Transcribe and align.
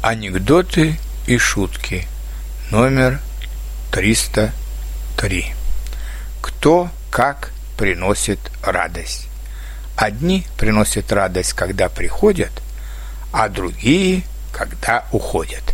Анекдоты 0.00 0.96
и 1.26 1.38
шутки. 1.38 2.06
Номер 2.70 3.20
303. 3.90 5.52
Кто 6.40 6.88
как 7.10 7.50
приносит 7.76 8.38
радость? 8.62 9.26
Одни 9.96 10.46
приносят 10.56 11.10
радость, 11.12 11.54
когда 11.54 11.88
приходят, 11.88 12.52
а 13.32 13.48
другие, 13.48 14.22
когда 14.52 15.04
уходят. 15.10 15.64